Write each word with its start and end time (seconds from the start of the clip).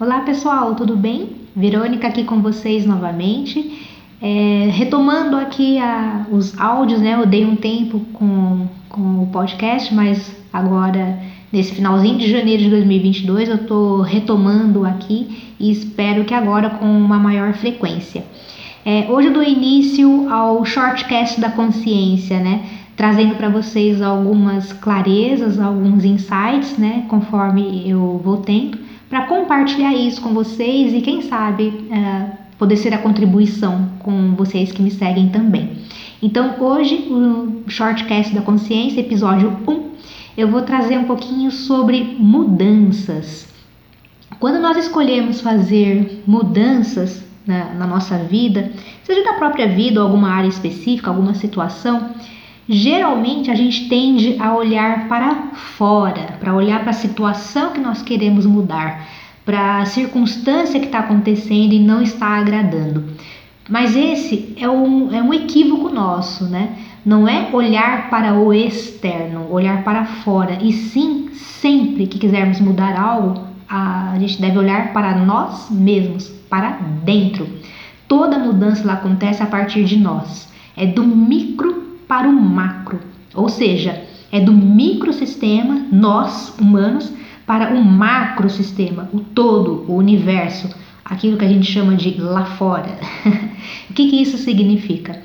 Olá 0.00 0.20
pessoal, 0.20 0.76
tudo 0.76 0.96
bem? 0.96 1.30
Verônica 1.56 2.06
aqui 2.06 2.22
com 2.22 2.40
vocês 2.40 2.86
novamente. 2.86 3.84
É, 4.22 4.68
retomando 4.70 5.34
aqui 5.34 5.76
a, 5.80 6.24
os 6.30 6.56
áudios, 6.56 7.00
né? 7.00 7.14
Eu 7.14 7.26
dei 7.26 7.44
um 7.44 7.56
tempo 7.56 7.98
com, 8.12 8.68
com 8.88 9.24
o 9.24 9.26
podcast, 9.32 9.92
mas 9.92 10.36
agora 10.52 11.18
nesse 11.52 11.74
finalzinho 11.74 12.16
de 12.16 12.30
janeiro 12.30 12.62
de 12.62 12.70
2022 12.70 13.48
eu 13.48 13.56
estou 13.56 14.00
retomando 14.00 14.86
aqui 14.86 15.52
e 15.58 15.68
espero 15.68 16.24
que 16.24 16.32
agora 16.32 16.70
com 16.70 16.86
uma 16.86 17.18
maior 17.18 17.52
frequência. 17.54 18.24
É, 18.84 19.08
hoje 19.10 19.26
eu 19.26 19.34
dou 19.34 19.42
início 19.42 20.32
ao 20.32 20.64
shortcast 20.64 21.40
da 21.40 21.50
consciência, 21.50 22.38
né? 22.38 22.64
Trazendo 22.96 23.34
para 23.34 23.48
vocês 23.48 24.00
algumas 24.00 24.72
clarezas, 24.72 25.58
alguns 25.58 26.04
insights, 26.04 26.78
né? 26.78 27.04
Conforme 27.08 27.82
eu 27.84 28.20
vou 28.22 28.36
tendo 28.36 28.86
para 29.08 29.22
compartilhar 29.22 29.94
isso 29.94 30.20
com 30.20 30.34
vocês 30.34 30.92
e 30.92 31.00
quem 31.00 31.22
sabe 31.22 31.68
uh, 31.68 32.30
poder 32.58 32.76
ser 32.76 32.92
a 32.92 32.98
contribuição 32.98 33.90
com 34.00 34.34
vocês 34.34 34.70
que 34.70 34.82
me 34.82 34.90
seguem 34.90 35.30
também. 35.30 35.78
Então 36.22 36.56
hoje 36.60 37.08
o 37.10 37.62
Shortcast 37.68 38.34
da 38.34 38.42
Consciência, 38.42 39.00
episódio 39.00 39.56
1, 39.66 39.88
eu 40.36 40.48
vou 40.48 40.62
trazer 40.62 40.98
um 40.98 41.04
pouquinho 41.04 41.50
sobre 41.50 42.16
mudanças. 42.18 43.48
Quando 44.38 44.60
nós 44.60 44.76
escolhemos 44.76 45.40
fazer 45.40 46.22
mudanças 46.26 47.24
na, 47.46 47.74
na 47.74 47.86
nossa 47.86 48.18
vida, 48.18 48.70
seja 49.02 49.24
da 49.24 49.34
própria 49.34 49.66
vida 49.66 50.00
ou 50.00 50.06
alguma 50.06 50.30
área 50.30 50.48
específica, 50.48 51.10
alguma 51.10 51.34
situação, 51.34 52.10
geralmente 52.68 53.50
a 53.50 53.54
gente 53.54 53.88
tende 53.88 54.36
a 54.38 54.54
olhar 54.54 55.08
para 55.08 55.52
fora, 55.54 56.36
para 56.38 56.54
olhar 56.54 56.80
para 56.80 56.90
a 56.90 56.94
situação 56.94 57.72
que 57.72 57.80
nós 57.80 58.02
queremos 58.02 58.44
mudar, 58.44 59.08
para 59.44 59.78
a 59.78 59.86
circunstância 59.86 60.78
que 60.78 60.86
está 60.86 60.98
acontecendo 60.98 61.72
e 61.72 61.78
não 61.78 62.02
está 62.02 62.26
agradando. 62.26 63.04
Mas 63.68 63.96
esse 63.96 64.54
é 64.58 64.68
um, 64.68 65.12
é 65.14 65.22
um 65.22 65.32
equívoco 65.32 65.88
nosso, 65.88 66.44
né? 66.44 66.76
Não 67.04 67.26
é 67.26 67.48
olhar 67.52 68.10
para 68.10 68.34
o 68.34 68.52
externo, 68.52 69.50
olhar 69.50 69.82
para 69.82 70.04
fora, 70.04 70.58
e 70.60 70.72
sim, 70.72 71.30
sempre 71.32 72.06
que 72.06 72.18
quisermos 72.18 72.60
mudar 72.60 72.98
algo, 72.98 73.44
a 73.68 74.14
gente 74.18 74.40
deve 74.40 74.58
olhar 74.58 74.92
para 74.92 75.16
nós 75.18 75.70
mesmos, 75.70 76.28
para 76.48 76.70
dentro. 77.04 77.48
Toda 78.06 78.38
mudança 78.38 78.90
acontece 78.90 79.42
a 79.42 79.46
partir 79.46 79.84
de 79.84 79.98
nós. 79.98 80.48
É 80.76 80.86
do 80.86 81.04
micro 81.04 81.87
para 82.08 82.28
o 82.28 82.32
macro, 82.32 82.98
ou 83.34 83.48
seja, 83.48 84.02
é 84.32 84.40
do 84.40 84.52
microsistema, 84.52 85.86
nós 85.92 86.58
humanos, 86.58 87.12
para 87.46 87.74
o 87.74 87.84
macrosistema, 87.84 89.08
o 89.12 89.20
todo, 89.20 89.84
o 89.88 89.96
universo, 89.96 90.68
aquilo 91.04 91.36
que 91.36 91.44
a 91.44 91.48
gente 91.48 91.70
chama 91.70 91.94
de 91.94 92.20
lá 92.20 92.44
fora. 92.44 92.98
o 93.88 93.94
que, 93.94 94.10
que 94.10 94.20
isso 94.20 94.36
significa? 94.36 95.22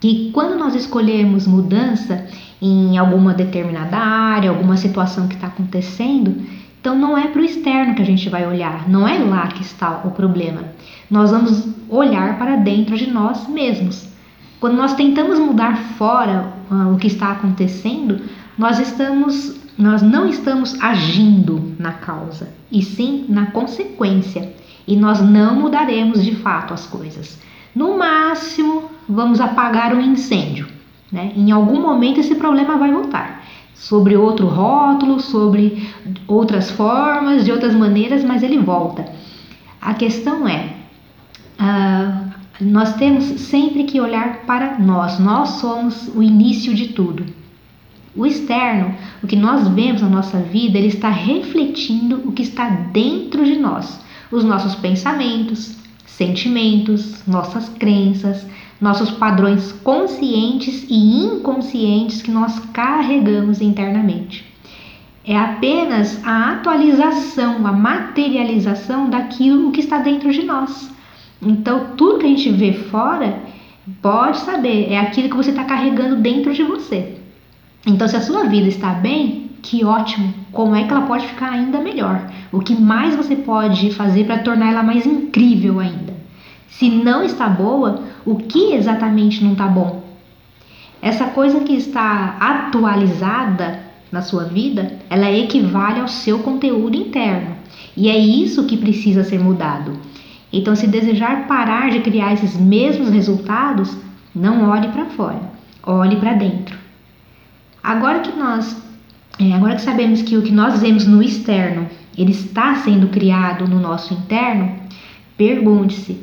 Que 0.00 0.30
quando 0.32 0.58
nós 0.58 0.74
escolhemos 0.74 1.46
mudança 1.46 2.26
em 2.60 2.96
alguma 2.96 3.34
determinada 3.34 3.96
área, 3.96 4.50
alguma 4.50 4.76
situação 4.76 5.28
que 5.28 5.34
está 5.34 5.48
acontecendo, 5.48 6.42
então 6.80 6.94
não 6.94 7.16
é 7.16 7.28
para 7.28 7.40
o 7.40 7.44
externo 7.44 7.94
que 7.94 8.02
a 8.02 8.06
gente 8.06 8.28
vai 8.28 8.46
olhar, 8.46 8.88
não 8.88 9.08
é 9.08 9.18
lá 9.18 9.46
que 9.48 9.62
está 9.62 10.02
o 10.04 10.10
problema. 10.10 10.62
Nós 11.10 11.30
vamos 11.30 11.66
olhar 11.88 12.38
para 12.38 12.56
dentro 12.56 12.96
de 12.96 13.10
nós 13.10 13.48
mesmos. 13.48 14.13
Quando 14.60 14.76
nós 14.76 14.94
tentamos 14.94 15.38
mudar 15.38 15.76
fora 15.98 16.52
uh, 16.70 16.94
o 16.94 16.98
que 16.98 17.06
está 17.06 17.32
acontecendo, 17.32 18.20
nós 18.56 18.78
estamos 18.78 19.62
nós 19.76 20.02
não 20.02 20.28
estamos 20.28 20.80
agindo 20.80 21.74
na 21.78 21.92
causa, 21.92 22.48
e 22.70 22.80
sim 22.80 23.26
na 23.28 23.46
consequência, 23.46 24.54
e 24.86 24.94
nós 24.96 25.20
não 25.20 25.56
mudaremos 25.56 26.22
de 26.24 26.36
fato 26.36 26.72
as 26.72 26.86
coisas. 26.86 27.40
No 27.74 27.98
máximo, 27.98 28.84
vamos 29.08 29.40
apagar 29.40 29.92
um 29.92 30.00
incêndio. 30.00 30.68
Né? 31.10 31.32
Em 31.36 31.50
algum 31.50 31.80
momento 31.80 32.20
esse 32.20 32.36
problema 32.36 32.76
vai 32.76 32.92
voltar. 32.92 33.44
Sobre 33.74 34.16
outro 34.16 34.46
rótulo, 34.46 35.18
sobre 35.18 35.90
outras 36.28 36.70
formas, 36.70 37.44
de 37.44 37.50
outras 37.50 37.74
maneiras, 37.74 38.22
mas 38.22 38.42
ele 38.42 38.58
volta. 38.58 39.04
A 39.80 39.94
questão 39.94 40.46
é, 40.46 40.70
uh, 41.58 42.30
nós 42.60 42.94
temos 42.94 43.24
sempre 43.24 43.84
que 43.84 44.00
olhar 44.00 44.42
para 44.46 44.78
nós. 44.78 45.18
Nós 45.18 45.48
somos 45.60 46.08
o 46.14 46.22
início 46.22 46.74
de 46.74 46.88
tudo. 46.88 47.26
O 48.16 48.24
externo, 48.24 48.94
o 49.22 49.26
que 49.26 49.34
nós 49.34 49.66
vemos 49.68 50.00
na 50.00 50.08
nossa 50.08 50.38
vida, 50.38 50.78
ele 50.78 50.86
está 50.86 51.10
refletindo 51.10 52.22
o 52.24 52.32
que 52.32 52.42
está 52.42 52.68
dentro 52.68 53.44
de 53.44 53.56
nós, 53.56 54.00
os 54.30 54.44
nossos 54.44 54.76
pensamentos, 54.76 55.76
sentimentos, 56.06 57.26
nossas 57.26 57.68
crenças, 57.70 58.46
nossos 58.80 59.10
padrões 59.10 59.72
conscientes 59.72 60.86
e 60.88 61.24
inconscientes 61.24 62.22
que 62.22 62.30
nós 62.30 62.56
carregamos 62.72 63.60
internamente. 63.60 64.44
É 65.26 65.36
apenas 65.36 66.24
a 66.24 66.52
atualização, 66.52 67.66
a 67.66 67.72
materialização 67.72 69.10
daquilo 69.10 69.72
que 69.72 69.80
está 69.80 69.98
dentro 69.98 70.30
de 70.30 70.44
nós. 70.44 70.93
Então, 71.40 71.96
tudo 71.96 72.18
que 72.18 72.26
a 72.26 72.28
gente 72.28 72.50
vê 72.50 72.72
fora, 72.72 73.38
pode 74.00 74.38
saber, 74.38 74.90
é 74.90 74.98
aquilo 74.98 75.28
que 75.28 75.36
você 75.36 75.50
está 75.50 75.64
carregando 75.64 76.16
dentro 76.16 76.52
de 76.52 76.62
você. 76.62 77.16
Então, 77.86 78.08
se 78.08 78.16
a 78.16 78.20
sua 78.20 78.44
vida 78.44 78.68
está 78.68 78.90
bem, 78.90 79.50
que 79.60 79.84
ótimo! 79.84 80.32
Como 80.52 80.74
é 80.74 80.84
que 80.84 80.92
ela 80.92 81.06
pode 81.06 81.26
ficar 81.26 81.50
ainda 81.50 81.80
melhor? 81.80 82.30
O 82.52 82.60
que 82.60 82.74
mais 82.74 83.16
você 83.16 83.36
pode 83.36 83.92
fazer 83.92 84.24
para 84.24 84.38
tornar 84.38 84.70
ela 84.70 84.82
mais 84.82 85.04
incrível 85.04 85.80
ainda? 85.80 86.14
Se 86.68 86.88
não 86.88 87.22
está 87.22 87.48
boa, 87.48 88.02
o 88.24 88.36
que 88.36 88.72
exatamente 88.72 89.44
não 89.44 89.52
está 89.52 89.66
bom? 89.66 90.02
Essa 91.00 91.26
coisa 91.26 91.60
que 91.60 91.74
está 91.74 92.36
atualizada 92.40 93.80
na 94.10 94.22
sua 94.22 94.44
vida, 94.44 94.98
ela 95.10 95.30
equivale 95.30 96.00
ao 96.00 96.08
seu 96.08 96.38
conteúdo 96.38 96.96
interno. 96.96 97.56
E 97.96 98.08
é 98.08 98.16
isso 98.16 98.66
que 98.66 98.76
precisa 98.76 99.22
ser 99.22 99.38
mudado. 99.38 99.92
Então, 100.56 100.76
se 100.76 100.86
desejar 100.86 101.48
parar 101.48 101.90
de 101.90 101.98
criar 101.98 102.32
esses 102.32 102.56
mesmos 102.56 103.10
resultados, 103.10 103.96
não 104.32 104.70
olhe 104.70 104.86
para 104.86 105.06
fora, 105.06 105.40
olhe 105.82 106.14
para 106.14 106.34
dentro. 106.34 106.78
Agora 107.82 108.20
que 108.20 108.38
nós, 108.38 108.80
é, 109.40 109.52
agora 109.52 109.74
que 109.74 109.82
sabemos 109.82 110.22
que 110.22 110.36
o 110.36 110.42
que 110.42 110.52
nós 110.52 110.80
vemos 110.80 111.08
no 111.08 111.20
externo, 111.20 111.88
ele 112.16 112.30
está 112.30 112.76
sendo 112.76 113.08
criado 113.08 113.66
no 113.66 113.80
nosso 113.80 114.14
interno, 114.14 114.76
pergunte-se: 115.36 116.20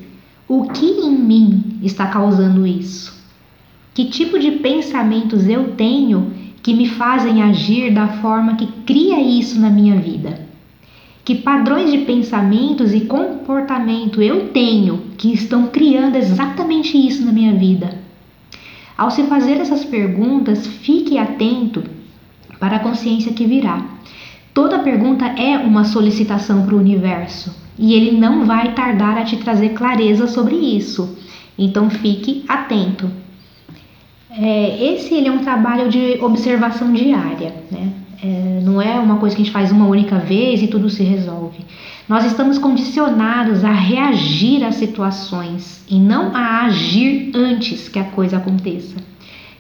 o 0.48 0.70
que 0.70 0.86
em 0.86 1.12
mim 1.12 1.80
está 1.84 2.08
causando 2.08 2.66
isso? 2.66 3.22
Que 3.94 4.06
tipo 4.06 4.40
de 4.40 4.52
pensamentos 4.52 5.46
eu 5.46 5.76
tenho 5.76 6.32
que 6.64 6.74
me 6.74 6.88
fazem 6.88 7.44
agir 7.44 7.94
da 7.94 8.08
forma 8.08 8.56
que 8.56 8.68
cria 8.86 9.20
isso 9.20 9.60
na 9.60 9.70
minha 9.70 10.00
vida? 10.00 10.51
Que 11.24 11.36
padrões 11.36 11.92
de 11.92 12.00
pensamentos 12.00 12.94
e 12.94 13.02
comportamento 13.02 14.22
eu 14.22 14.50
tenho 14.50 15.04
que 15.18 15.32
estão 15.34 15.68
criando 15.68 16.16
exatamente 16.16 16.98
isso 16.98 17.24
na 17.26 17.32
minha 17.32 17.54
vida? 17.54 18.00
Ao 18.98 19.12
se 19.12 19.24
fazer 19.24 19.54
essas 19.54 19.86
perguntas, 19.86 20.66
fique 20.66 21.18
atento 21.18 21.84
para 22.60 22.78
a 22.78 22.80
consciência 22.80 23.34
que 23.34 23.46
virá. 23.46 23.86
Toda 24.54 24.80
pergunta 24.80 25.26
é 25.26 25.58
uma 25.58 25.86
solicitação 25.86 26.66
para 26.66 26.76
o 26.76 26.80
universo 26.80 27.56
e 27.78 27.94
ele 27.94 28.12
não 28.20 28.46
vai 28.46 28.74
tardar 28.74 29.18
a 29.18 29.24
te 29.24 29.38
trazer 29.38 29.70
clareza 29.70 30.28
sobre 30.28 30.56
isso. 30.56 31.18
Então 31.58 31.90
fique 31.90 32.44
atento. 32.48 33.10
É, 34.30 34.94
esse 34.94 35.14
ele 35.14 35.28
é 35.28 35.32
um 35.32 35.40
trabalho 35.40 35.90
de 35.90 36.18
observação 36.22 36.92
diária, 36.94 37.54
né? 37.72 37.92
É, 38.24 38.51
não 38.72 38.82
é 38.82 39.00
uma 39.00 39.18
coisa 39.18 39.36
que 39.36 39.42
a 39.42 39.46
gente 39.46 39.54
faz 39.54 39.72
uma 39.72 39.86
única 39.86 40.18
vez 40.18 40.62
e 40.62 40.68
tudo 40.68 40.90
se 40.90 41.04
resolve. 41.04 41.66
Nós 42.08 42.26
estamos 42.26 42.58
condicionados 42.58 43.64
a 43.64 43.72
reagir 43.72 44.64
às 44.64 44.76
situações 44.76 45.84
e 45.90 46.00
não 46.00 46.36
a 46.36 46.64
agir 46.66 47.32
antes 47.36 47.90
que 47.90 48.00
a 48.00 48.06
coisa 48.06 48.38
aconteça. 48.38 48.96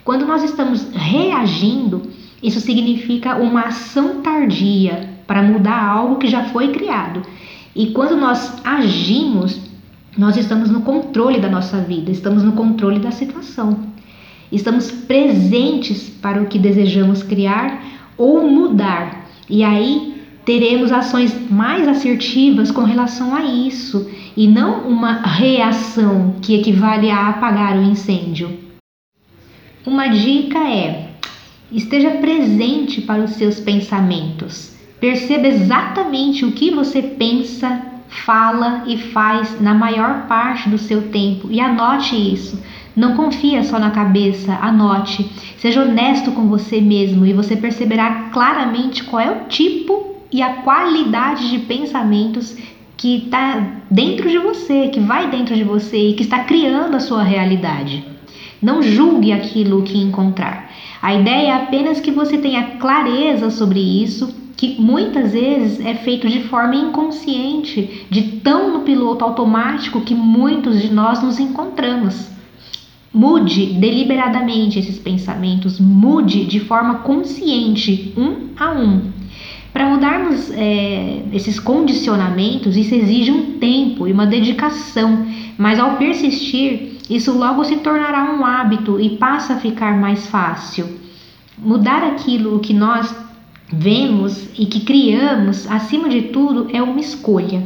Quando 0.04 0.26
nós 0.26 0.44
estamos 0.44 0.88
reagindo, 0.94 2.02
isso 2.42 2.60
significa 2.60 3.36
uma 3.36 3.64
ação 3.64 4.22
tardia 4.22 5.10
para 5.28 5.44
mudar 5.44 5.84
algo 5.84 6.16
que 6.16 6.28
já 6.28 6.46
foi 6.46 6.70
criado. 6.70 7.22
E 7.76 7.88
quando 7.88 8.18
nós 8.18 8.62
agimos, 8.64 9.60
nós 10.18 10.38
estamos 10.38 10.70
no 10.70 10.82
controle 10.82 11.40
da 11.40 11.50
nossa 11.50 11.78
vida, 11.80 12.12
estamos 12.12 12.44
no 12.44 12.54
controle 12.54 13.00
da 13.00 13.12
situação. 13.12 13.80
Estamos 14.52 14.92
presentes 14.92 16.10
para 16.10 16.42
o 16.42 16.48
que 16.48 16.60
desejamos 16.60 17.24
criar 17.24 17.91
ou 18.22 18.48
mudar. 18.48 19.26
E 19.50 19.64
aí 19.64 20.22
teremos 20.46 20.92
ações 20.92 21.50
mais 21.50 21.88
assertivas 21.88 22.70
com 22.70 22.84
relação 22.84 23.36
a 23.36 23.42
isso 23.44 24.10
e 24.38 24.48
não 24.48 24.88
uma 24.88 25.14
reação 25.14 26.36
que 26.42 26.56
equivale 26.56 27.10
a 27.10 27.30
apagar 27.30 27.78
o 27.78 27.84
incêndio. 27.84 28.60
Uma 29.86 30.08
dica 30.08 30.60
é: 30.60 31.10
esteja 31.72 32.12
presente 32.12 33.02
para 33.02 33.24
os 33.24 33.32
seus 33.32 33.60
pensamentos. 33.60 34.76
Perceba 35.00 35.48
exatamente 35.48 36.46
o 36.46 36.52
que 36.52 36.70
você 36.70 37.02
pensa 37.02 37.88
fala 38.08 38.84
e 38.86 38.98
faz 38.98 39.60
na 39.60 39.74
maior 39.74 40.28
parte 40.28 40.70
do 40.70 40.78
seu 40.78 41.10
tempo. 41.10 41.48
E 41.50 41.60
anote 41.60 42.16
isso. 42.16 42.62
Não 42.96 43.16
confia 43.16 43.64
só 43.64 43.80
na 43.80 43.92
cabeça, 43.92 44.54
anote. 44.62 45.30
Seja 45.58 45.82
honesto 45.82 46.32
com 46.32 46.48
você 46.48 46.82
mesmo 46.82 47.26
e 47.26 47.34
você 47.34 47.56
perceberá 47.56 48.30
claramente 48.34 49.04
qual 49.04 49.22
é 49.22 49.32
o 49.32 49.46
tipo 49.48 50.16
e 50.32 50.42
a 50.42 50.56
qualidade 50.58 51.50
de 51.50 51.60
pensamentos 51.60 52.56
que 52.98 53.26
está 53.26 53.82
dentro 53.90 54.30
de 54.30 54.38
você, 54.38 54.90
que 54.90 55.00
vai 55.00 55.30
dentro 55.30 55.56
de 55.56 55.64
você 55.64 56.10
e 56.10 56.14
que 56.14 56.24
está 56.24 56.44
criando 56.44 56.96
a 56.96 57.00
sua 57.00 57.24
realidade. 57.24 58.06
Não 58.62 58.84
julgue 58.84 59.32
aquilo 59.32 59.82
que 59.82 59.98
encontrar. 59.98 60.70
A 61.02 61.16
ideia 61.16 61.48
é 61.48 61.54
apenas 61.54 62.00
que 62.00 62.12
você 62.12 62.38
tenha 62.38 62.78
clareza 62.78 63.50
sobre 63.50 63.80
isso, 63.80 64.36
que 64.56 64.80
muitas 64.80 65.32
vezes 65.32 65.84
é 65.84 65.96
feito 65.96 66.30
de 66.30 66.44
forma 66.44 66.76
inconsciente, 66.76 68.06
de 68.08 68.22
tão 68.44 68.72
no 68.72 68.82
piloto 68.82 69.26
automático 69.26 70.02
que 70.02 70.14
muitos 70.14 70.80
de 70.80 70.94
nós 70.94 71.24
nos 71.24 71.40
encontramos. 71.40 72.30
Mude 73.14 73.74
deliberadamente 73.74 74.80
esses 74.80 74.98
pensamentos, 74.98 75.80
mude 75.80 76.46
de 76.46 76.62
forma 76.62 77.00
consciente, 77.00 78.14
um 78.16 78.50
a 78.58 78.72
um. 78.72 79.12
Para 79.74 79.90
mudarmos 79.90 80.50
é, 80.52 81.22
esses 81.34 81.60
condicionamentos, 81.60 82.78
isso 82.78 82.96
exige 82.96 83.32
um 83.32 83.58
tempo 83.58 84.08
e 84.08 84.14
uma 84.14 84.26
dedicação, 84.26 85.26
mas 85.58 85.80
ao 85.80 85.98
persistir, 85.98 86.98
isso 87.10 87.38
logo 87.38 87.64
se 87.66 87.78
tornará 87.78 88.34
um 88.34 88.46
hábito 88.46 89.00
e 89.00 89.18
passa 89.18 89.56
a 89.56 89.60
ficar 89.60 90.00
mais 90.00 90.28
fácil. 90.28 90.88
Mudar 91.58 92.04
aquilo 92.04 92.60
que 92.60 92.74
nós 92.74 93.14
vemos 93.72 94.48
e 94.58 94.66
que 94.66 94.82
criamos, 94.82 95.70
acima 95.70 96.10
de 96.10 96.24
tudo, 96.24 96.68
é 96.74 96.82
uma 96.82 97.00
escolha 97.00 97.64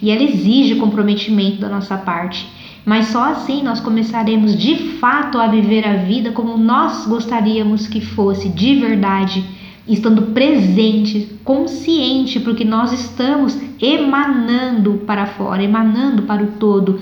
e 0.00 0.10
ela 0.10 0.22
exige 0.22 0.76
comprometimento 0.76 1.58
da 1.58 1.68
nossa 1.68 1.96
parte 1.96 2.46
mas 2.88 3.08
só 3.08 3.22
assim 3.22 3.62
nós 3.62 3.80
começaremos 3.80 4.56
de 4.56 4.74
fato 4.98 5.36
a 5.36 5.46
viver 5.46 5.86
a 5.86 5.96
vida 5.96 6.32
como 6.32 6.56
nós 6.56 7.06
gostaríamos 7.06 7.86
que 7.86 8.00
fosse, 8.00 8.48
de 8.48 8.76
verdade, 8.76 9.44
estando 9.86 10.22
presente, 10.32 11.38
consciente, 11.44 12.40
porque 12.40 12.64
nós 12.64 12.90
estamos 12.90 13.60
emanando 13.78 15.02
para 15.06 15.26
fora, 15.26 15.62
emanando 15.62 16.22
para 16.22 16.42
o 16.42 16.52
todo. 16.52 16.98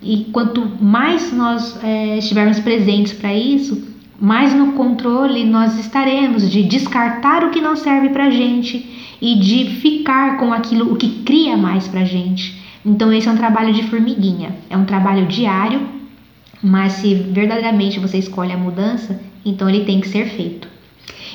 E 0.00 0.26
quanto 0.32 0.70
mais 0.80 1.32
nós 1.32 1.82
é, 1.82 2.16
estivermos 2.18 2.60
presentes 2.60 3.12
para 3.12 3.34
isso, 3.34 3.88
mais 4.20 4.54
no 4.54 4.74
controle 4.74 5.44
nós 5.44 5.76
estaremos 5.80 6.48
de 6.48 6.62
descartar 6.62 7.42
o 7.42 7.50
que 7.50 7.60
não 7.60 7.74
serve 7.74 8.10
para 8.10 8.30
gente 8.30 9.16
e 9.20 9.34
de 9.34 9.80
ficar 9.80 10.36
com 10.36 10.52
aquilo 10.52 10.92
o 10.92 10.96
que 10.96 11.24
cria 11.24 11.56
mais 11.56 11.88
para 11.88 12.04
gente. 12.04 12.62
Então, 12.84 13.12
esse 13.12 13.28
é 13.28 13.32
um 13.32 13.36
trabalho 13.36 13.72
de 13.72 13.84
formiguinha, 13.84 14.54
é 14.68 14.76
um 14.76 14.84
trabalho 14.84 15.26
diário, 15.26 15.80
mas 16.62 16.94
se 16.94 17.14
verdadeiramente 17.14 18.00
você 18.00 18.18
escolhe 18.18 18.52
a 18.52 18.56
mudança, 18.56 19.20
então 19.44 19.68
ele 19.68 19.84
tem 19.84 20.00
que 20.00 20.08
ser 20.08 20.26
feito. 20.26 20.74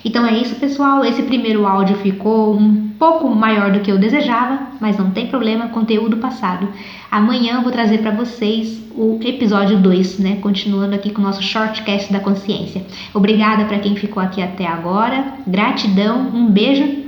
Então 0.04 0.26
é 0.26 0.34
isso, 0.38 0.56
pessoal. 0.56 1.04
Esse 1.04 1.24
primeiro 1.24 1.66
áudio 1.66 1.98
ficou 1.98 2.56
um 2.56 2.90
pouco 2.98 3.30
maior 3.30 3.72
do 3.72 3.80
que 3.80 3.92
eu 3.92 3.98
desejava, 3.98 4.60
mas 4.80 4.98
não 4.98 5.12
tem 5.12 5.28
problema, 5.28 5.68
conteúdo 5.68 6.18
passado. 6.18 6.68
Amanhã 7.12 7.56
eu 7.56 7.62
vou 7.62 7.72
trazer 7.72 8.00
para 8.00 8.12
vocês 8.12 8.82
o 8.96 9.20
episódio 9.24 9.78
2, 9.78 10.20
né? 10.20 10.38
Continuando 10.42 10.96
aqui 10.96 11.12
com 11.12 11.22
o 11.22 11.26
nosso 11.26 11.42
shortcast 11.42 12.12
da 12.12 12.20
consciência. 12.20 12.86
Obrigada 13.14 13.66
para 13.66 13.80
quem 13.80 13.96
ficou 13.96 14.22
aqui 14.22 14.42
até 14.42 14.66
agora. 14.66 15.34
Gratidão, 15.46 16.30
um 16.34 16.50
beijo 16.50 17.06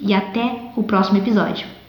e 0.00 0.12
até 0.12 0.70
o 0.76 0.82
próximo 0.82 1.18
episódio. 1.18 1.83